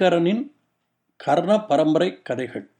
[0.00, 0.52] ஐங்கரனின்
[1.16, 2.70] கர்ண பரம்பரை கதைகள்.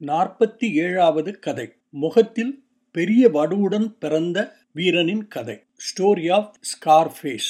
[0.00, 1.72] நாற்பத்தி ஏழாவது கதை.
[1.90, 5.62] முகத்தில் பெரிய வடுவுடன் பிறந்த வீரனின் கதை.
[5.76, 7.48] ஸ்டோரி ஆஃப் ஸ்கார்ஃபேஸ்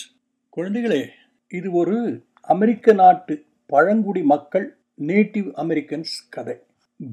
[0.56, 1.08] குழந்தைகளே
[1.48, 6.56] இது ஒரு அமெரிக்க நாட்டு பழங்குடி மக்கள் நேட்டிவ் அமெரிக்கன்ஸ் கதை.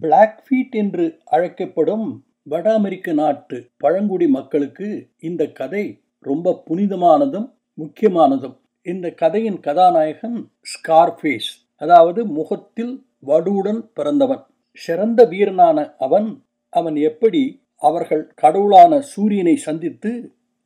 [0.02, 8.58] பிளாக்ஃபீட் என்று அழைக்கப்படும் வட அமெரிக்க நாட்டு பழங்குடி மக்களுக்கு இந்த கதை ரொம்ப புனிதமானதும் முக்கியமானதும்.
[8.82, 14.44] இந்த கதையின் கதாநாயகன் ஸ்கார்ஃபேஸ் அதாவது முகத்தில் வடுவுடன் பிறந்தவன்.
[14.78, 20.12] சிறந்த வீரனான அவன் அவன் எப்படி அவர்கள் கடவுளான சூரியனை சந்தித்து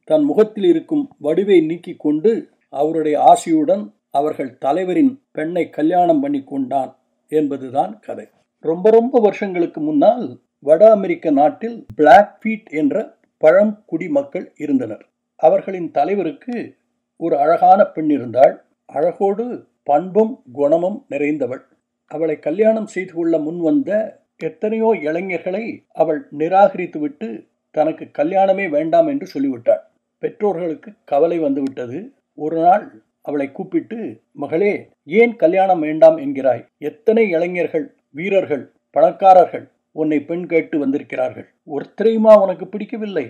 [0.04, 8.00] தன் முகத்தில் இருக்கும் வடுவை நீக்கிக் கொண்டு அவருடைய ஆசையுடன் அவர்கள் தலைவரின் பெண்ணை கல்யாணம் பண்ணி கொண்டான் என்பதுதான்
[8.00, 8.28] கதை.
[8.60, 12.96] ரொம்ப ரொம்ப வருஷங்களுக்கு முன்னால் வட அமெரிக்க நாட்டில் பிளாக் ஃபீட் என்ற
[13.38, 15.06] பழங்குடி மக்கள் இருந்தனர்.
[15.36, 16.76] அவர்களின் தலைவருக்கு
[17.18, 18.64] ஒரு அழகான பெண் இருந்தாள்.
[18.86, 19.46] அழகோடு
[19.84, 21.64] பண்பும் குணமும் நிறைந்தவள்.
[22.12, 29.84] அவளை கல்யாணம் செய்து கொள்ள முன்வந்த எத்தனையோ இளைஞர்களை அவள் நிராகரித்துவிட்டு தனக்கு கல்யாணமே வேண்டாம் என்று சொல்லிவிட்டாள்.
[30.20, 32.14] பெற்றோர்களுக்கு கவலை வந்துவிட்டது.
[32.36, 32.86] ஒரு நாள்
[33.22, 33.98] அவளை கூப்பிட்டு
[34.32, 36.66] மகளே ஏன் கல்யாணம் வேண்டாம் என்கிறாய்?
[36.78, 41.48] எத்தனை இளைஞர்கள் வீரர்கள் பணக்காரர்கள் உன்னை பெண் கேட்டு வந்திருக்கிறார்கள்?
[41.68, 43.26] ஒருத்தரையுமா உனக்கு பிடிக்கவில்லை?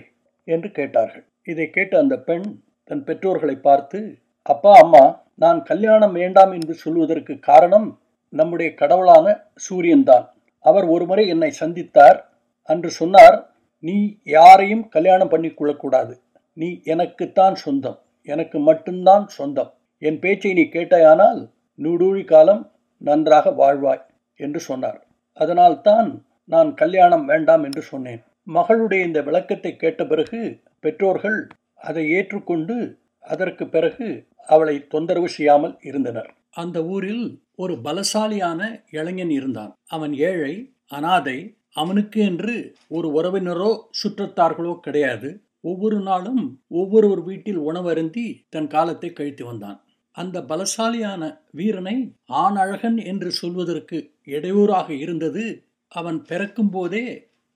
[0.48, 1.24] என்று கேட்டார்கள்.
[1.44, 2.46] இதை கேட்ட அந்த பெண்
[2.84, 3.98] தன் பெற்றோர்களை பார்த்து
[4.42, 12.18] அப்பா அம்மா நான் கல்யாணம் வேண்டாம் என்று சொல்வதற்கு காரணம் நம்முடைய கடவுளான சூரியன்தான் அவர் ஒருமுறை என்னை சந்தித்தார்.
[12.62, 16.20] அன்று சொன்னார் நீ யாரையும் கல்யாணம் பண்ணி கொள்ளக்கூடாது.
[16.52, 17.98] நீ எனக்குத்தான் சொந்தம்.
[18.22, 19.72] எனக்கு மட்டும்தான் சொந்தம்.
[19.98, 24.04] என் பேச்சை நீ கேட்டாயானால் நூடூழி காலம் நன்றாக வாழ்வாய்
[24.36, 25.06] என்று சொன்னார்.
[25.32, 28.22] அதனால்தான் நான் கல்யாணம் வேண்டாம் என்று சொன்னேன்.
[28.46, 32.76] மகளுடைய இந்த விளக்கத்தை கேட்ட பிறகு பெற்றோர்கள் அதை ஏற்றுக்கொண்டு
[33.24, 34.06] அதற்கு பிறகு
[34.46, 36.30] அவளை தொந்தரவு செய்யாமல் இருந்தனர்.
[36.50, 37.24] அந்த ஊரில்
[37.54, 38.60] ஒரு பலசாலியான
[38.90, 39.72] இளைஞன் இருந்தான்.
[39.86, 40.54] அவன் ஏழை
[40.86, 41.38] அனாதை
[41.72, 42.54] அவனுக்கு என்று
[42.88, 45.28] ஒரு உறவினரோ சுற்றத்தார்களோ கிடையாது.
[45.60, 49.78] ஒவ்வொரு நாளும் ஒவ்வொருவர் வீட்டில் உணவருந்தி தன் காலத்தை கழித்து வந்தான்.
[50.16, 51.96] அந்த பலசாலியான வீரனை
[52.26, 55.44] ஆணழகன் என்று சொல்வதற்கு இடையூறாக இருந்தது
[55.92, 57.04] அவன் பிறக்கும் போதே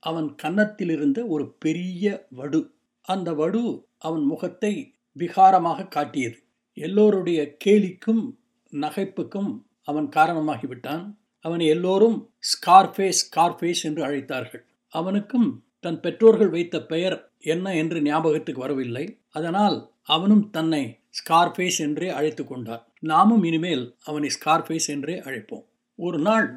[0.03, 2.61] அவன் கன்னத்தில் இருந்த ஒரு பெரிய வடு.
[3.07, 3.63] அந்த வடு
[3.97, 4.73] அவன் முகத்தை
[5.17, 6.37] விகாரமாக காட்டியது.
[6.73, 8.23] எல்லோருடைய கேலிக்கும்
[8.73, 9.51] நகைப்புக்கும்
[9.81, 11.03] அவன் காரணமாகிவிட்டான்.
[11.45, 12.17] அவனை எல்லோரும்
[12.51, 14.63] ஸ்கார்ஃபேஸ் ஸ்கார்ஃபேஸ் என்று அழைத்தார்கள்.
[14.93, 19.05] அவனுக்கும் தன் பெற்றோர்கள் வைத்த பெயர் என்ன என்று ஞாபகத்துக்கு வரவில்லை.
[19.29, 20.83] அதனால் அவனும் தன்னை
[21.19, 22.83] ஸ்கார்ஃபேஸ் என்றே அழைத்து கொண்டான்.
[22.99, 25.65] நாமும் இனிமேல் அவனை ஸ்கார்ஃபேஸ் என்றே அழைப்போம்.
[25.99, 26.47] ஒரு நாள்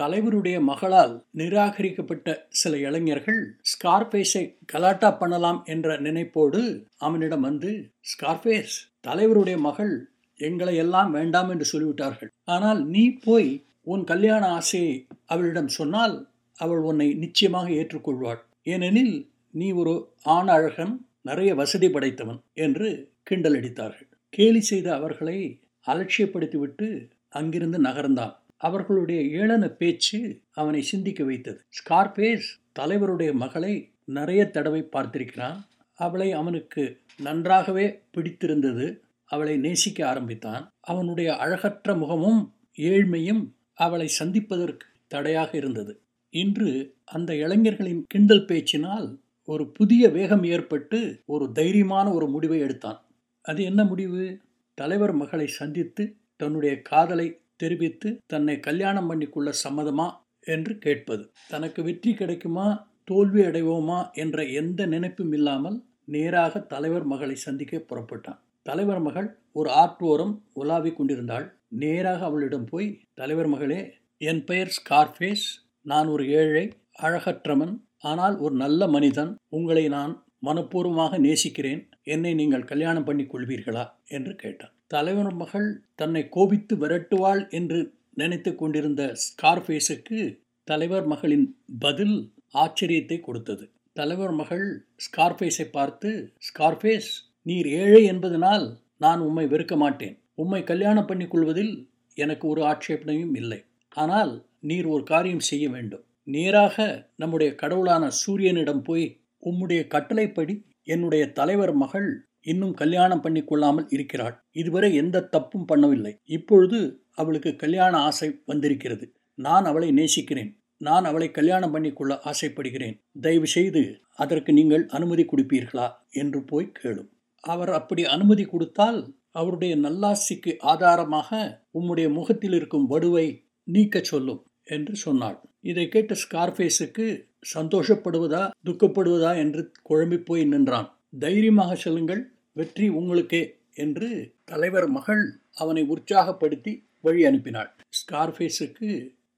[0.00, 2.28] தலைவருடைய மகளால் நிராகரிக்கப்பட்ட
[2.60, 3.40] சில இளைஞர்கள்
[3.72, 6.60] ஸ்கார்பேஸை கலாட்டா பண்ணலாம் என்ற நினைப்போடு
[6.98, 7.70] அவனிடம் வந்து
[8.12, 8.76] ஸ்கார்பேஸ்
[9.08, 9.92] தலைவருடைய மகள்
[10.40, 12.30] எங்களை எல்லாம் வேண்டாம் என்று சொல்லிவிட்டார்கள்.
[12.44, 13.50] ஆனால் நீ போய்
[13.82, 14.94] உன் கல்யாண ஆசையை
[15.26, 16.14] அவளிடம் சொன்னால்
[16.58, 18.40] அவள் உன்னை நிச்சயமாக ஏற்றுக்கொள்வாள்.
[18.62, 19.14] ஏனெனில்
[19.54, 19.94] நீ ஒரு
[20.36, 22.88] ஆண் அழகன் நிறைய வசதி படைத்தவன் என்று
[23.22, 24.08] கிண்டல் அடித்தார்கள்.
[24.32, 25.38] கேலி செய்த அவர்களை
[25.86, 26.88] அலட்சியப்படுத்திவிட்டு
[27.28, 28.34] அங்கிருந்து நகர்ந்தான்.
[28.60, 31.60] அவர்களுடைய ஏளன பேச்சு அவனை சிந்திக்க வைத்தது.
[31.78, 32.46] ஸ்கார்பேஸ்
[32.78, 33.72] தலைவருடைய மகளை
[34.04, 35.58] நிறைய தடவை பார்த்திருக்கிறான்.
[35.94, 36.82] அவளை அவனுக்கு
[37.22, 38.86] நன்றாகவே பிடித்திருந்தது.
[39.24, 40.70] அவளை நேசிக்க ஆரம்பித்தான்.
[40.80, 43.42] அவனுடைய அழகற்ற முகமும் ஏழ்மையும்
[43.74, 46.00] அவளை சந்திப்பதற்கு தடையாக இருந்தது.
[46.30, 49.08] இன்று அந்த இளைஞர்களின் கிண்டல் பேச்சினால்
[49.44, 53.00] ஒரு புதிய வேகம் ஏற்பட்டு ஒரு தைரியமான ஒரு முடிவை எடுத்தான்.
[53.42, 54.38] அது என்ன முடிவு?
[54.74, 56.04] தலைவர் மகளை சந்தித்து
[56.36, 57.28] தன்னுடைய காதலை
[57.62, 60.08] தெரிவித்து தன்னை கல்யாணம் பண்ணிக்கொள்ள சம்மதமா
[60.46, 61.24] என்று கேட்பது.
[61.48, 62.66] தனக்கு வெற்றி கிடைக்குமா
[63.04, 68.40] தோல்வி அடைவோமா என்ற எந்த நினைப்பும் இல்லாமல் நேராக தலைவர் மகளை சந்திக்க புறப்பட்டான்.
[68.62, 71.46] தலைவர் மகள் ஒரு ஆற்றோரம் உலாவிக் கொண்டிருந்தாள்.
[71.82, 73.80] நேராக அவளிடம் போய் தலைவர் மகளே
[74.20, 75.46] என் பெயர் ஸ்கார்ஃபேஸ்.
[75.86, 76.64] நான் ஒரு ஏழை
[77.02, 77.74] அழகற்றவன்.
[78.02, 79.32] ஆனால் ஒரு நல்ல மனிதன்.
[79.48, 80.12] உங்களை நான்
[80.46, 81.80] மனப்பூர்வமாக நேசிக்கிறேன்.
[82.06, 83.84] என்னை நீங்கள் கல்யாணம் பண்ணி கொள்வீர்களா?
[84.08, 84.74] என்று கேட்டான்.
[84.90, 87.80] தலைவர் மகள் தன்னை கோபித்து விரட்டுவாள் என்று
[88.14, 90.20] நினைத்து கொண்டிருந்த ஸ்கார்ஃபேஸுக்கு
[90.68, 91.46] தலைவர் மகளின்
[91.78, 92.16] பதில்
[92.54, 93.64] ஆச்சரியத்தை கொடுத்தது.
[93.92, 94.64] தலைவர் மகள்
[95.06, 96.10] ஸ்கார்ஃபேஸை பார்த்து
[96.48, 97.10] ஸ்கார்ஃபேஸ்
[97.46, 98.66] நீர் ஏழை என்பதனால்
[98.96, 100.16] நான் உம்மை வெறுக்க மாட்டேன்.
[100.34, 101.72] உம்மை கல்யாணம் பண்ணி கொள்வதில்
[102.16, 103.60] எனக்கு ஒரு ஆட்சேபனையும் இல்லை.
[103.92, 106.04] ஆனால் நீர் ஒரு காரியம் செய்ய வேண்டும்.
[106.28, 106.76] நேராக
[107.16, 109.06] நம்முடைய கடவுளான சூரியனிடம் போய்
[109.42, 110.54] உம்முடைய கட்டளைப்படி
[110.84, 112.08] என்னுடைய தலைவர் மகள்
[112.40, 114.44] இன்னும் கல்யாணம் பண்ணி கொள்ளாமல் இருக்கிறாள்.
[114.50, 116.16] இதுவரை எந்த தப்பும் பண்ணவில்லை.
[116.24, 119.12] இப்பொழுது அவளுக்கு கல்யாண ஆசை வந்திருக்கிறது.
[119.34, 120.58] நான் அவளை நேசிக்கிறேன்.
[120.76, 123.00] நான் அவளை கல்யாணம் பண்ணி கொள்ள ஆசைப்படுகிறேன்.
[123.20, 125.92] தயவு செய்து அதற்கு நீங்கள் அனுமதி கொடுப்பீர்களா?
[126.10, 127.08] என்று போய் கேளும்.
[127.40, 135.40] அவர் அப்படி அனுமதி கொடுத்தால் அவருடைய நல்லாசிக்கு ஆதாரமாக உம்முடைய முகத்தில் இருக்கும் வடுவை நீக்கச் சொல்லும் என்று சொன்னாள்.
[135.60, 140.98] இதை கேட்ட ஸ்கார்ஃபேஸுக்கு சந்தோஷப்படுவதா துக்கப்படுவதா என்று குழம்பி போய் நின்றான்.
[141.12, 142.22] தைரியமாக செல்லுங்கள்
[142.52, 143.42] வெற்றி உங்களுக்கே
[143.74, 144.08] என்று
[144.44, 145.22] தலைவர் மகள்
[145.54, 147.70] அவனை உற்சாகப்படுத்தி வழி அனுப்பினாள்.
[147.98, 148.88] ஸ்கார்ஃபேஸுக்கு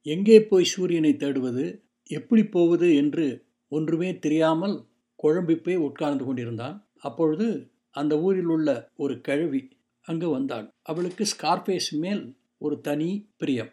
[0.06, 1.64] எங்கே போய் சூரியனை தேடுவது
[2.10, 3.26] எப்படி போவது என்று
[3.72, 4.76] ஒன்றுமே தெரியாமல்
[5.18, 6.76] குழம்பி போய் உட்கார்ந்து கொண்டிருந்தான்.
[6.98, 7.46] அப்பொழுது
[7.94, 9.62] அந்த ஊரில் உள்ள ஒரு கழுவி
[10.06, 10.66] அங்கு வந்தாள்.
[10.82, 12.22] அவளுக்கு ஸ்கார்ஃபேஸ் மேல்
[12.58, 13.72] ஒரு தனி பிரியம்.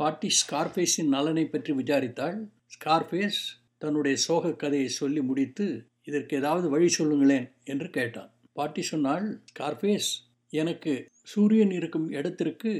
[0.00, 2.38] பாட்டி ஸ்கார்ஃபேஸின் நலனை பற்றி விசாரித்தாள்.
[2.66, 3.40] ஸ்கார்ஃபேஸ்
[3.78, 5.66] தன்னுடைய சோக கதையை சொல்லி முடித்து
[6.10, 8.30] இதற்கு ஏதாவது வழி சொல்லுங்களேன் என்று கேட்டான்.
[8.58, 10.10] பாட்டி சொன்னால் ஸ்கார்பேஸ்
[10.52, 10.92] எனக்கு
[11.32, 12.70] சூரியன் இருக்கும் இடத்திற்கு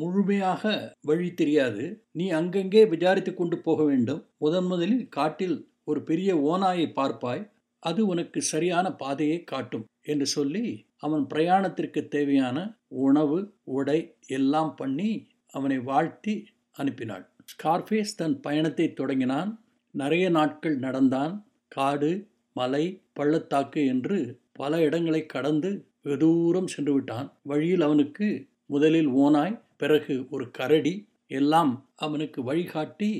[0.00, 0.72] முழுமையாக
[1.08, 1.84] வழி தெரியாது.
[2.18, 4.22] நீ அங்கங்கே விசாரித்து கொண்டு போக வேண்டும்.
[4.44, 5.56] முதன் முதலில் காட்டில்
[5.90, 7.44] ஒரு பெரிய ஓனாயை பார்ப்பாய்.
[7.82, 10.64] அது உனக்கு சரியான பாதையை காட்டும் என்று சொல்லி
[11.06, 12.58] அவன் பிரயாணத்திற்கு தேவையான
[13.06, 13.38] உணவு
[13.76, 13.98] உடை
[14.36, 15.10] எல்லாம் பண்ணி
[15.54, 16.34] அவனை வாழ்த்தி
[16.76, 17.24] அனுப்பினாள்.
[17.52, 19.50] ஸ்கார்ஃபேஸ் தன் பயணத்தை தொடங்கினான்.
[19.94, 21.34] நிறைய நாட்கள் நடந்தான்.
[21.76, 22.10] காடு
[22.60, 24.18] மலை பள்ளத்தாக்கு என்று
[24.52, 25.70] பல இடங்களை கடந்து
[26.04, 28.28] வெதூரம் சென்று விட்டான் வழியில் அவனுக்கு
[28.70, 30.94] முதலில் ஓனாய் பிறகு ஒரு கரடி
[31.30, 33.10] எல்லாம் அவனுக்கு வழிகாட்டி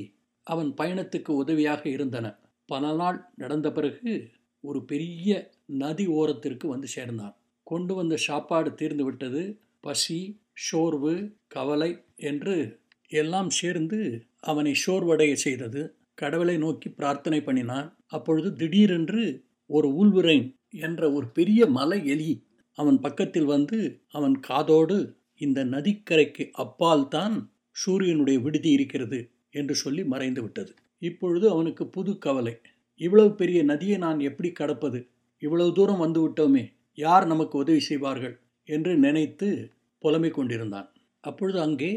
[0.47, 2.27] அவன் பயணத்துக்கு உதவியாக இருந்தன.
[2.69, 4.11] பல நாள் நடந்த பிறகு
[4.63, 5.31] ஒரு பெரிய
[5.81, 7.35] நதி ஓரத்திற்கு வந்து சேர்ந்தான்.
[7.67, 9.43] கொண்டு வந்த சாப்பாடு தீர்ந்து விட்டது.
[9.85, 10.19] பசி
[10.67, 11.13] சோர்வு
[11.55, 11.91] கவலை
[12.29, 12.55] என்று
[13.11, 13.99] எல்லாம் சேர்ந்து
[14.43, 15.81] அவனை சோர்வடைய செய்தது.
[16.21, 17.87] கடவுளை நோக்கி பிரார்த்தனை பண்ணினான்.
[18.07, 19.23] அப்பொழுது திடீரென்று
[19.69, 22.31] ஒரு ஊல்விரைன் என்ற ஒரு பெரிய மலை எலி
[22.77, 23.77] அவன் பக்கத்தில் வந்து
[24.11, 24.97] அவன் காதோடு
[25.41, 27.35] இந்த நதிக்கரைக்கு அப்பால் தான்
[27.75, 29.19] சூரியனுடைய விடுதி இருக்கிறது
[29.49, 30.71] என்று சொல்லி மறைந்து விட்டது.
[31.01, 32.53] இப்பொழுது அவனுக்கு புது கவலை.
[33.01, 34.99] இவ்வளவு பெரிய நதியை நான் எப்படி கடப்பது?
[35.41, 36.63] இவ்வளவு தூரம் வந்து விட்டோமே
[36.97, 38.35] யார் நமக்கு உதவி செய்வார்கள்?
[38.69, 39.49] என்று நினைத்து
[40.03, 40.89] புலமை கொண்டிருந்தான்.
[41.23, 41.91] அப்பொழுது அங்கே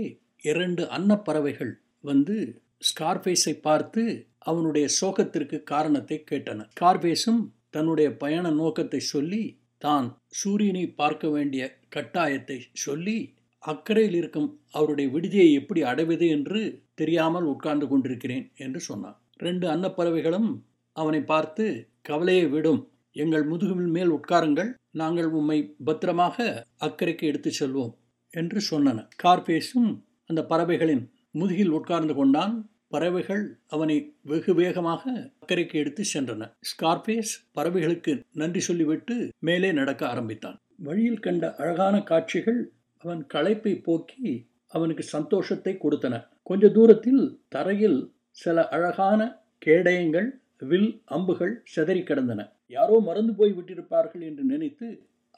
[0.45, 1.73] இரண்டு அன்னப்பறவைகள்
[2.05, 2.37] வந்து
[2.83, 4.03] ஸ்கார்பேஸை பார்த்து
[4.39, 9.43] அவனுடைய சோகத்திற்கு காரணத்தை கேட்டன ஸ்கார்பேஸும் தன்னுடைய பயண நோக்கத்தை சொல்லி
[9.79, 11.63] தான் சூரியனை பார்க்க வேண்டிய
[11.97, 13.17] கட்டாயத்தை சொல்லி
[13.63, 16.61] அக்கறையில் இருக்கும் அவருடைய விடுதியை எப்படி அடைவது என்று
[16.95, 19.19] தெரியாமல் உட்கார்ந்து கொண்டிருக்கிறேன் என்று சொன்னான்.
[19.37, 20.49] ரெண்டு அன்னப்பறவைகளும்
[20.97, 21.65] அவனை பார்த்து
[22.03, 22.81] கவலையை விடும்.
[23.17, 24.71] எங்கள் முதுகின் மேல் உட்காருங்கள்.
[24.93, 27.93] நாங்கள் உம்மை பத்திரமாக அக்கறைக்கு எடுத்து செல்வோம்
[28.35, 28.99] என்று சொன்னன.
[29.23, 29.91] கார்பேஸும்
[30.27, 32.55] அந்த பறவைகளின் முதுகில் உட்கார்ந்து கொண்டான்.
[32.93, 33.45] பறவைகள்
[33.75, 33.97] அவனை
[34.31, 35.03] வெகு வேகமாக
[35.43, 36.49] அக்கறைக்கு எடுத்து சென்றன.
[36.71, 40.57] ஸ்கார்பேஸ் பறவைகளுக்கு நன்றி சொல்லிவிட்டு மேலே நடக்க ஆரம்பித்தான்.
[40.77, 42.61] வழியில் கண்ட அழகான காட்சிகள்
[42.99, 44.31] அவன் களைப்பை போக்கி
[44.69, 46.15] அவனுக்கு சந்தோஷத்தை கொடுத்தன.
[46.43, 47.99] கொஞ்ச தூரத்தில் தரையில்
[48.31, 49.21] சில அழகான
[49.67, 50.29] கேடயங்கள்
[50.59, 52.41] வில் அம்புகள் செதறி கிடந்தன.
[52.67, 54.89] யாரோ மறந்து போய் விட்டிருப்பார்கள் என்று நினைத்து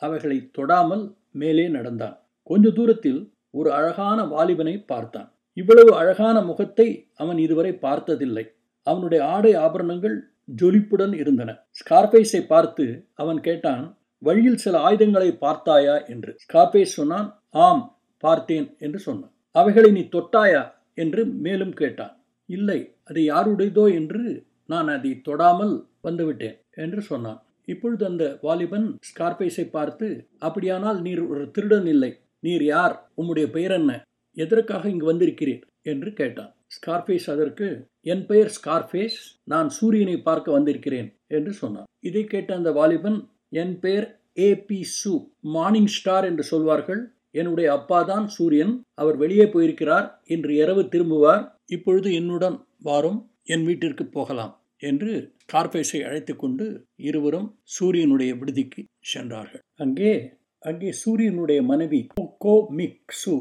[0.03, 2.17] அவைகளை தொடாமல் மேலே நடந்தான்.
[2.43, 5.29] கொஞ்ச தூரத்தில் ஒரு அழகான வாலிபனை பார்த்தான்.
[5.57, 8.45] இவ்வளவு அழகான முகத்தை அவன் இதுவரை பார்த்ததில்லை.
[8.87, 10.17] அவனுடைய ஆடை ஆபரணங்கள்
[10.63, 11.51] ஜொலிப்புடன் இருந்தன.
[11.81, 13.85] ஸ்கார்பேஸை பார்த்து அவன் கேட்டான்
[14.19, 15.97] வழியில் சில ஆயுதங்களை பார்த்தாயா?
[16.05, 16.37] என்று.
[16.45, 19.33] ஸ்கார்பேஸ் சொன்னான் ஆம் பார்த்தேன் என்று சொன்னான்.
[19.51, 20.63] அவைகளை நீ தொட்டாயா?
[20.95, 22.15] என்று மேலும் கேட்டான்.
[22.49, 27.41] இல்லை அது யாருடையதோ என்று நான் அதை தொடாமல் வந்துவிட்டேன் என்று சொன்னான்.
[27.65, 32.13] இப்பொழுது அந்த வாலிபன் ஸ்கார்பேஸை பார்த்து அப்படியானால் நீர் ஒரு திருடன் இல்லை.
[32.41, 32.95] நீர் யார்?
[33.17, 33.93] உம்முடைய பெயர் என்ன?
[34.37, 35.63] எதற்காக இங்கு வந்திருக்கிறேன்?
[35.93, 36.53] என்று கேட்டான்.
[36.77, 37.67] ஸ்கார்ஃபேஸ் அதற்கு
[38.13, 41.89] என் பெயர் ஸ்கார்ஃபேஸ் நான் சூரியனை பார்க்க வந்திருக்கிறேன் என்று சொன்னான்.
[42.01, 43.19] இதை கேட்ட அந்த வாலிபன்
[43.63, 44.07] என் பெயர்
[44.39, 45.13] ஏ பி சு
[45.57, 47.03] மார்னிங் ஸ்டார் என்று சொல்வார்கள்.
[47.31, 53.21] என்னுடைய அப்பா தான் சூரியன் அவர் வெளியே போயிருக்கிறார் இன்று இரவு திரும்புவார் இப்பொழுது என்னுடன் வாரும்
[53.55, 55.13] என் வீட்டிற்கு போகலாம் என்று
[55.53, 56.65] கார்பேஸை அழைத்து கொண்டு
[57.09, 58.81] இருவரும் சூரியனுடைய விடுதிக்கு
[59.13, 59.63] சென்றார்கள்.
[59.77, 60.13] அங்கே
[60.63, 62.01] அங்கே சூரியனுடைய மனைவி
[62.45, 63.35] கோ மிக்சு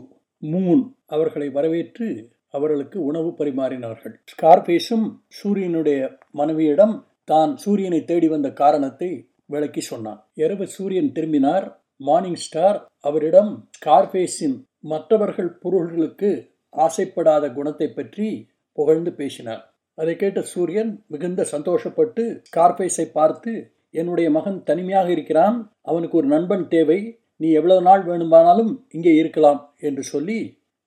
[0.52, 2.08] மூன் அவர்களை வரவேற்று
[2.50, 4.16] அவர்களுக்கு உணவு பரிமாறினார்கள்.
[4.32, 5.06] ஸ்கார்பேஸும்
[5.40, 6.00] சூரியனுடைய
[6.32, 6.96] மனைவியிடம்
[7.32, 9.10] தான் சூரியனை தேடி வந்த காரணத்தை
[9.46, 10.20] விளக்கி சொன்னான்.
[10.34, 11.66] இரவு சூரியன் திரும்பினார்.
[12.00, 14.58] மார்னிங் ஸ்டார் அவரிடம் ஸ்கார்பேஸின்
[14.92, 16.32] மற்றவர்கள் பொருள்களுக்கு
[16.74, 18.28] ஆசைப்படாத குணத்தை பற்றி
[18.78, 19.64] புகழ்ந்து பேசினார்.
[19.98, 23.52] அதை கேட்ட சூரியன் மிகுந்த சந்தோஷப்பட்டு ஸ்கார்பேஸை பார்த்து
[23.92, 25.58] என்னுடைய மகன் தனிமையாக இருக்கிறான்.
[25.82, 27.00] அவனுக்கு ஒரு நண்பன் தேவை.
[27.42, 30.38] நீ எவ்வளவு நாள் வேணுமானாலும் இங்கே இருக்கலாம் என்று சொல்லி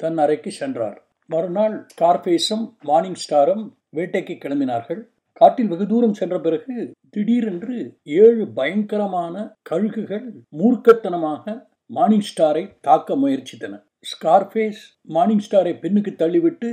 [0.01, 0.99] தன் அறைக்கு சென்றார்.
[1.31, 3.65] மறுநாள் ஸ்கார்பேஸும் மார்னிங் ஸ்டாரும்
[3.97, 5.01] வேட்டைக்கு கிளம்பினார்கள்.
[5.41, 6.75] காட்டில் வெகு தூரம் சென்ற பிறகு
[7.15, 7.77] திடீரென்று
[8.21, 9.35] ஏழு பயங்கரமான
[9.71, 10.27] கழுகுகள்
[10.61, 11.45] மூர்க்கத்தனமாக
[11.91, 13.75] மார்னிங் ஸ்டாரை தாக்க முயற்சித்தன.
[14.11, 16.71] ஸ்கார்பேஸ் மார்னிங் ஸ்டாரை பின்னுக்கு தள்ளிவிட்டு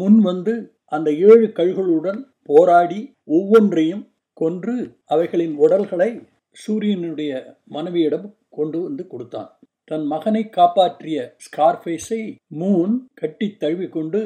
[0.00, 0.54] முன் வந்து
[0.92, 3.00] அந்த ஏழு கழுகளுடன் போராடி
[3.36, 4.04] ஒவ்வொன்றையும்
[4.36, 4.74] கொன்று
[5.06, 6.10] அவைகளின் உடல்களை
[6.56, 7.32] சூரியனுடைய
[7.66, 9.50] மனைவியிடம் கொண்டு வந்து கொடுத்தான்.
[9.90, 12.22] தன் மகனை காப்பாற்றிய ஸ்கார்ஃபேஸை
[12.60, 14.20] மூன் கட்டி தழுவிக்கொண்டு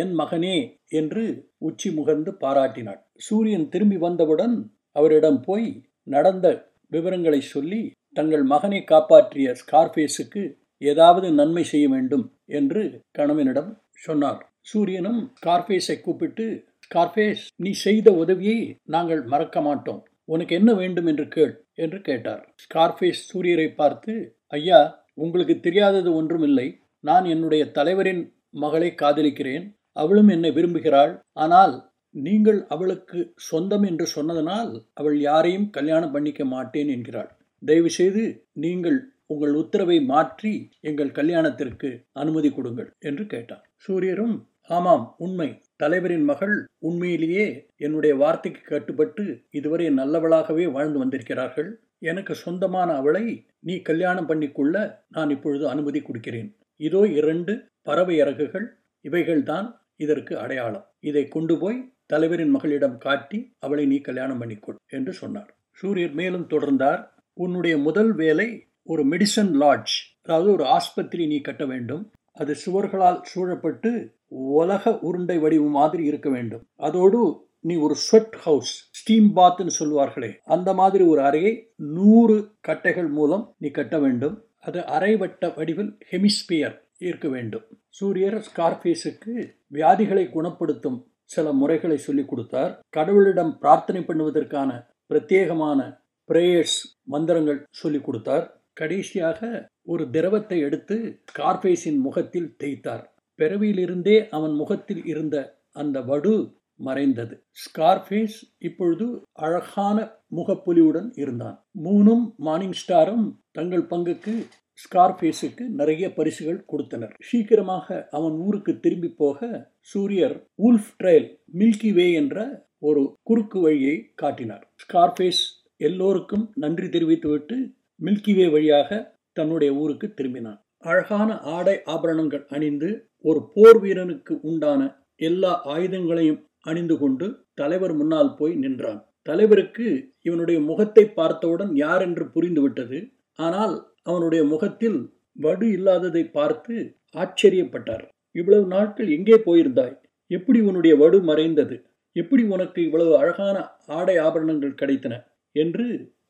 [0.00, 0.56] என் மகனே
[0.90, 1.24] என்று
[1.58, 4.54] உச்சி முகர்ந்து பாராட்டினாள் சூரியன் திரும்பி வந்தவுடன்
[4.96, 5.68] அவரிடம் போய்
[6.06, 6.46] நடந்த
[6.92, 7.80] விவரங்களை சொல்லி
[8.12, 10.42] தங்கள் மகனை காப்பாற்றிய ஸ்கார்ஃபேஸுக்கு
[10.82, 12.24] ஏதாவது நன்மை செய்ய வேண்டும்
[12.58, 14.40] என்று கணவனிடம் சொன்னார்.
[14.60, 16.46] சூரியனும் ஸ்கார்ஃபேஸை கூப்பிட்டு
[16.84, 20.00] ஸ்கார்ஃபேஸ் நீ செய்த உதவியை நாங்கள் மறக்க மாட்டோம்.
[20.32, 22.42] உனக்கு என்ன வேண்டும் என்று கேள் என்று கேட்டார்.
[22.64, 24.12] ஸ்கார்ஃபேஸ் சூரியரை பார்த்து
[24.58, 24.80] ஐயா
[25.24, 26.68] உங்களுக்கு தெரியாதது ஒன்றும் இல்லை.
[27.04, 28.22] நான் என்னுடைய தலைவரின்
[28.62, 29.64] மகளை காதலிக்கிறேன்.
[30.02, 31.12] அவளும் என்னை விரும்புகிறாள்.
[31.44, 31.74] ஆனால்
[32.14, 33.18] நீங்கள் அவளுக்கு
[33.48, 34.70] சொந்தம் என்று சொன்னதனால்
[35.00, 37.30] அவள் யாரையும் கல்யாணம் பண்ணிக்க மாட்டேன் என்கிறாள்.
[37.62, 38.22] தயவு செய்து
[38.64, 38.98] நீங்கள்
[39.32, 40.52] உங்கள் உத்தரவை மாற்றி
[40.88, 41.88] எங்கள் கல்யாணத்திற்கு
[42.22, 43.64] அனுமதி கொடுங்கள் என்று கேட்டார்.
[43.86, 44.36] சூரியரும்
[44.76, 45.50] ஆமாம் உண்மை.
[45.82, 46.54] தலைவரின் மகள்
[46.88, 47.46] உண்மையிலேயே
[47.76, 51.70] என்னுடைய வார்த்தைக்கு கட்டுப்பட்டு இதுவரை நல்லவளாகவே வாழ்ந்து வந்திருக்கிறார்கள்.
[52.10, 53.24] எனக்கு சொந்தமான அவளை
[53.68, 54.74] நீ கல்யாணம் பண்ணிக்கொள்ள
[55.08, 56.50] நான் இப்பொழுது அனுமதி கொடுக்கிறேன்.
[56.80, 58.66] இதோ இரண்டு பறவை இறகுகள்
[59.04, 60.86] இவைகள்தான் இதற்கு அடையாளம்.
[61.08, 65.50] இதை கொண்டு போய் தலைவரின் மகளிடம் காட்டி அவளை நீ கல்யாணம் பண்ணிக்கொள் என்று சொன்னார்.
[65.78, 67.02] சூரியர் மேலும் தொடர்ந்தார்.
[67.36, 68.48] உன்னுடைய முதல் வேலை
[68.92, 69.94] ஒரு மெடிசன் லாட்ஜ்
[70.24, 72.02] அதாவது ஒரு ஆஸ்பத்திரி நீ கட்ட வேண்டும்.
[72.32, 73.90] அது சுவர்களால் சூழப்பட்டு
[74.30, 76.64] உலக உருண்டை வடிவம் மாதிரி இருக்க வேண்டும்.
[76.76, 83.54] அதோடு நீ ஒரு ஸ்வெட் ஹவுஸ் ஸ்டீம் பாத்னு சொல்வார்களே அந்த மாதிரி ஒரு அறையை நூறு கட்டைகள் மூலம்
[83.58, 84.44] நீ கட்ட வேண்டும்.
[84.58, 87.62] அது அரைவட்ட வடிவில் ஹெமிஸ்பியர் இருக்க வேண்டும்.
[87.88, 92.80] சூரியர் ஸ்கார்பேஸுக்கு வியாதிகளை குணப்படுத்தும் சில முறைகளை சொல்லிக் கொடுத்தார்.
[92.96, 98.60] கடவுளிடம் பிரார்த்தனை பண்ணுவதற்கான பிரத்யேகமான பிரேயர்ஸ் மந்திரங்கள் சொல்லிக் கொடுத்தார்.
[98.72, 103.04] கடைசியாக ஒரு திரவத்தை எடுத்து ஸ்கார்பேஸின் முகத்தில் தேய்த்தார்.
[103.40, 105.36] பிறவியிலிருந்தே அவன் முகத்தில் இருந்த
[105.72, 107.34] அந்த வடு மறைந்தது.
[107.62, 109.96] ஸ்கார்ஃபேஸ் இப்பொழுது அழகான
[110.36, 111.66] முகப்பொலிவுடன் இருந்தான்.
[111.84, 114.34] மூணும் மார்னிங் ஸ்டாரும் தங்கள் பங்குக்கு
[114.74, 117.14] ஸ்கார்ஃபேஸுக்கு நிறைய பரிசுகள் கொடுத்தனர்.
[117.20, 124.64] சீக்கிரமாக அவன் ஊருக்கு திரும்பி போக சூரியர் உல்ஃப் ட்ரைல் மில்கி வே என்ற ஒரு குறுக்கு வழியை காட்டினார்.
[124.82, 125.42] ஸ்கார்ஃபேஸ்
[125.76, 127.56] எல்லோருக்கும் நன்றி தெரிவித்துவிட்டு
[128.02, 130.60] மில்கி வே வழியாக தன்னுடைய ஊருக்கு திரும்பினான்.
[130.78, 134.80] அழகான ஆடை ஆபரணங்கள் அணிந்து ஒரு போர் வீரனுக்கு உண்டான
[135.20, 139.00] எல்லா ஆயுதங்களையும் அணிந்து கொண்டு தலைவர் முன்னால் போய் நின்றான்.
[139.22, 139.86] தலைவருக்கு
[140.22, 142.98] இவனுடைய முகத்தை பார்த்தவுடன் யார் என்று புரிந்துவிட்டது
[143.38, 144.98] ஆனால் அவனுடைய முகத்தில்
[145.36, 146.74] வடு இல்லாததை பார்த்து
[147.14, 148.04] ஆச்சரியப்பட்டார்.
[148.34, 149.94] இவ்வளவு நாட்கள் எங்கே போயிருந்தாய்?
[150.30, 151.76] எப்படி உன்னுடைய வடு மறைந்தது?
[152.16, 153.56] எப்படி உனக்கு இவ்வளவு அழகான
[153.98, 155.14] ஆடை ஆபரணங்கள் கிடைத்தன?
[155.56, 155.86] என்று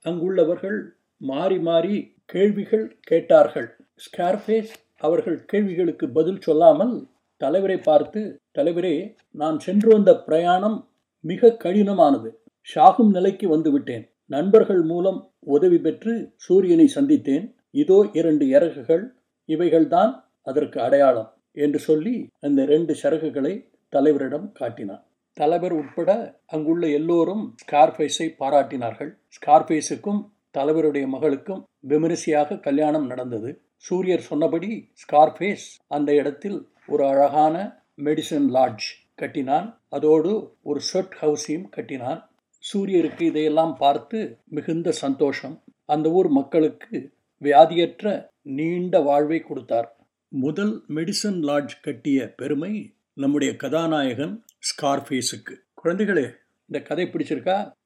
[0.07, 0.79] அங்குள்ளவர்கள்
[1.21, 3.69] மாறி மாறி கேள்விகள் கேட்டார்கள்.
[4.05, 6.95] ஸ்கார்ஃபேஸ் அவர்கள் கேள்விகளுக்கு பதில் சொல்லாமல்
[7.41, 8.21] தலைவரை பார்த்து
[8.59, 8.95] தலைவரே
[9.41, 10.79] நான் சென்று வந்த பிரயாணம்
[11.25, 12.29] மிக கடினமானது.
[12.69, 14.05] ஷாகும் நிலைக்கு வந்துவிட்டேன்.
[14.27, 15.21] நண்பர்கள் மூலம்
[15.55, 17.47] உதவி பெற்று சூரியனை சந்தித்தேன்.
[17.83, 19.05] இதோ இரண்டு இறகுகள்.
[19.49, 23.55] இவைகள்தான் அதற்கு அடையாளம் என்று சொல்லி அந்த ரெண்டு சரகுகளை
[23.93, 25.05] தலைவரிடம் காட்டினார்
[25.37, 26.11] தலைவர் உட்பட
[26.47, 29.11] அங்குள்ள எல்லோரும் ஸ்கார்ஃபேஸை பாராட்டினார்கள்.
[29.37, 30.21] ஸ்கார்ஃபேஸுக்கும்
[30.59, 33.51] தலைவருடைய மகளுக்கும் விமரிசையாக கல்யாணம் நடந்தது.
[33.77, 34.71] சூரியர் சொன்னபடி
[35.03, 39.81] ஸ்கார்ஃபேஸ் அந்த இடத்தில் ஒரு அழகான மெடிசன் லாட்ஜ் கட்டினான்.
[39.89, 42.21] அதோடு ஒரு ஷர்ட் ஹவுஸையும் கட்டினான்.
[42.59, 45.63] சூரியருக்கு இதையெல்லாம் பார்த்து மிகுந்த சந்தோஷம்.
[45.85, 47.11] அந்த ஊர் மக்களுக்கு
[47.43, 49.89] வியாதியற்ற நீண்ட வாழ்வை கொடுத்தார்.
[50.29, 55.55] முதல் மெடிசன் லாட்ஜ் கட்டிய பெருமை நம்முடைய கதாநாயகன் ஸ்கார்ஃபேஸுக்கு
[55.85, 56.27] குழந்தைகளே
[56.67, 57.57] இந்த கதை பிடிச்சிருக்கா?